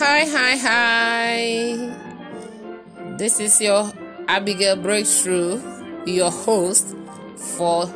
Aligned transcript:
Hi, 0.00 0.24
hi, 0.26 0.56
hi. 0.56 1.74
This 3.16 3.40
is 3.40 3.60
your 3.60 3.90
Abigail 4.28 4.76
Breakthrough, 4.76 5.60
your 6.06 6.30
host 6.30 6.94
for 7.34 7.92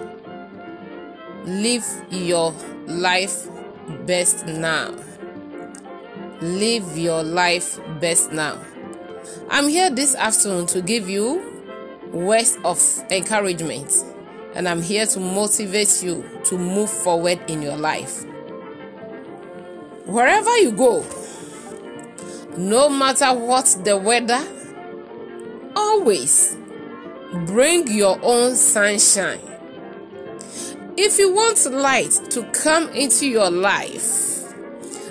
Live 1.45 1.87
Your 2.11 2.53
Life 2.89 3.47
Best 4.05 4.47
Now. 4.47 4.93
Live 6.41 6.99
Your 6.99 7.23
Life 7.23 7.79
Best 8.01 8.33
Now. 8.33 8.59
I'm 9.49 9.69
here 9.69 9.89
this 9.89 10.17
afternoon 10.17 10.67
to 10.67 10.83
give 10.83 11.09
you 11.09 11.41
words 12.11 12.59
of 12.65 12.83
encouragement, 13.13 13.93
and 14.57 14.69
I'm 14.69 14.83
here 14.83 15.07
to 15.07 15.21
motivate 15.21 16.03
you 16.03 16.29
to 16.47 16.59
move 16.59 16.91
forward 16.91 17.39
in 17.49 17.63
your 17.63 17.77
life. 17.77 18.25
Wherever 20.07 20.59
you 20.59 20.73
go, 20.73 21.05
no 22.57 22.89
matter 22.89 23.33
what 23.33 23.77
the 23.85 23.97
weather, 23.97 24.43
always 25.75 26.57
bring 27.47 27.89
your 27.89 28.19
own 28.23 28.55
sunshine. 28.55 29.41
If 30.97 31.19
you 31.19 31.33
want 31.33 31.65
light 31.71 32.13
to 32.31 32.43
come 32.53 32.89
into 32.91 33.27
your 33.27 33.51
life, 33.51 34.53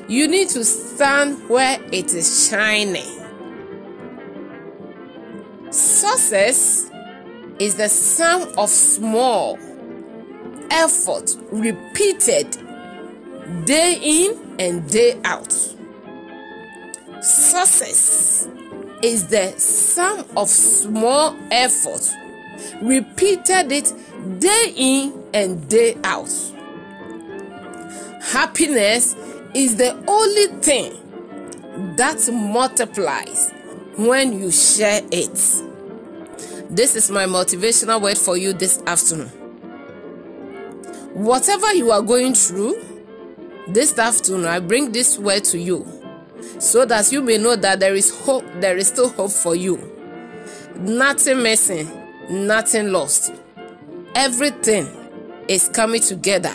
you 0.08 0.28
need 0.28 0.50
to 0.50 0.64
stand 0.64 1.50
where 1.50 1.82
it 1.92 2.14
is 2.14 2.50
shining. 2.50 3.22
Success 5.72 6.92
is 7.60 7.76
the 7.76 7.90
sum 7.90 8.54
of 8.58 8.70
small 8.70 9.58
effort 10.70 11.36
repeated 11.52 12.58
day 13.66 14.00
in 14.02 14.56
and 14.60 14.90
day 14.90 15.20
out. 15.24 15.54
Success 17.22 18.48
is 19.04 19.28
the 19.28 19.52
sum 19.60 20.26
of 20.36 20.50
small 20.50 21.38
efforts 21.52 22.16
repeated 22.82 23.72
it 23.72 23.94
day 24.40 24.74
in 24.76 25.24
and 25.32 25.70
day 25.70 25.96
out. 26.04 26.32
Happiness 28.24 29.16
is 29.54 29.76
the 29.76 29.96
only 30.08 30.48
thing 30.64 31.96
that 31.96 32.28
multiplies 32.34 33.52
when 33.98 34.40
you 34.40 34.50
share 34.50 35.02
it. 35.12 35.36
This 36.72 36.96
is 36.96 37.12
my 37.12 37.26
motivational 37.26 38.02
word 38.02 38.18
for 38.18 38.36
you 38.36 38.52
this 38.54 38.82
afternoon. 38.88 39.28
Whatever 41.14 41.72
you 41.76 41.92
are 41.92 42.02
going 42.02 42.34
through, 42.34 42.82
this 43.68 43.96
afternoon 44.00 44.48
I 44.48 44.60
bring 44.60 44.92
this 44.92 45.20
word 45.20 45.44
to 45.46 45.60
you 45.60 46.01
so 46.60 46.86
that 46.86 47.12
you 47.12 47.22
may 47.22 47.38
know 47.38 47.56
that 47.56 47.80
there 47.80 47.96
is 47.96 48.10
hope, 48.26 48.46
there 48.60 48.78
is 48.78 48.88
still 48.88 49.10
hope 49.10 49.32
for 49.32 49.56
you. 49.56 49.80
Nothing 50.76 51.44
missing, 51.44 51.90
nothing 52.30 52.92
lost. 52.92 53.34
Everything 54.16 54.88
is 55.48 55.70
coming 55.70 56.02
together 56.02 56.54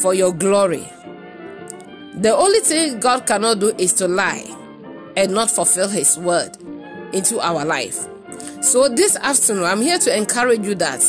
for 0.00 0.14
your 0.14 0.32
glory. 0.32 0.86
The 2.14 2.34
only 2.34 2.60
thing 2.60 3.00
God 3.00 3.26
cannot 3.26 3.60
do 3.60 3.74
is 3.76 3.92
to 3.94 4.08
lie 4.08 4.44
and 5.16 5.32
not 5.32 5.50
fulfill 5.50 5.88
His 5.88 6.18
word 6.18 6.56
into 7.12 7.40
our 7.40 7.64
life. 7.64 8.06
So, 8.62 8.88
this 8.88 9.16
afternoon, 9.16 9.64
I'm 9.64 9.82
here 9.82 9.98
to 9.98 10.16
encourage 10.16 10.64
you 10.64 10.74
that 10.76 11.04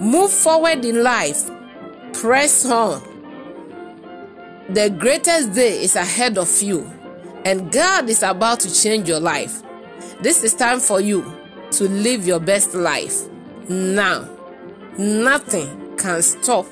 move 0.00 0.30
forward 0.30 0.84
in 0.84 1.02
life, 1.02 1.50
press 2.12 2.64
on. 2.66 3.15
The 4.68 4.90
greatest 4.90 5.52
day 5.52 5.84
is 5.84 5.94
ahead 5.94 6.36
of 6.36 6.60
you, 6.60 6.90
and 7.44 7.70
God 7.70 8.08
is 8.08 8.24
about 8.24 8.58
to 8.60 8.74
change 8.74 9.08
your 9.08 9.20
life. 9.20 9.62
This 10.20 10.42
is 10.42 10.54
time 10.54 10.80
for 10.80 11.00
you 11.00 11.22
to 11.70 11.84
live 11.84 12.26
your 12.26 12.40
best 12.40 12.74
life 12.74 13.28
now. 13.68 14.28
Nothing 14.98 15.96
can 15.96 16.20
stop 16.20 16.66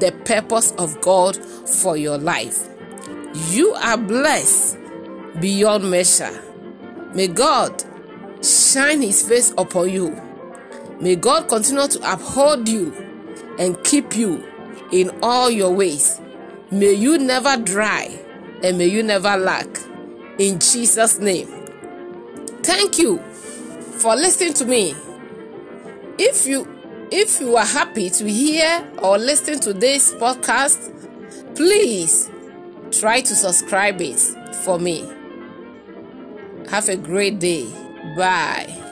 the 0.00 0.18
purpose 0.24 0.72
of 0.78 0.98
God 1.02 1.36
for 1.36 1.98
your 1.98 2.16
life. 2.16 2.66
You 3.50 3.74
are 3.74 3.98
blessed 3.98 4.78
beyond 5.38 5.90
measure. 5.90 6.42
May 7.14 7.28
God 7.28 7.84
shine 8.42 9.02
his 9.02 9.20
face 9.28 9.52
upon 9.58 9.90
you. 9.90 10.18
May 10.98 11.16
God 11.16 11.48
continue 11.48 11.88
to 11.88 12.12
uphold 12.12 12.70
you 12.70 12.94
and 13.58 13.82
keep 13.84 14.16
you 14.16 14.42
in 14.92 15.10
all 15.22 15.50
your 15.50 15.74
ways. 15.74 16.22
May 16.74 16.94
you 16.94 17.18
never 17.18 17.56
dry 17.56 18.10
and 18.64 18.78
may 18.78 18.86
you 18.86 19.04
never 19.04 19.36
lack. 19.36 19.68
In 20.40 20.58
Jesus' 20.58 21.20
name. 21.20 21.46
Thank 22.64 22.98
you 22.98 23.18
for 24.00 24.16
listening 24.16 24.54
to 24.54 24.64
me. 24.64 24.96
If 26.18 26.48
you 26.48 26.66
if 27.12 27.40
you 27.40 27.54
are 27.54 27.64
happy 27.64 28.10
to 28.10 28.28
hear 28.28 28.84
or 28.98 29.18
listen 29.18 29.60
to 29.60 29.72
this 29.72 30.12
podcast, 30.14 30.90
please 31.54 32.28
try 32.90 33.20
to 33.20 33.36
subscribe 33.36 34.00
it 34.00 34.18
for 34.64 34.80
me. 34.80 35.08
Have 36.70 36.88
a 36.88 36.96
great 36.96 37.38
day. 37.38 37.68
Bye. 38.16 38.83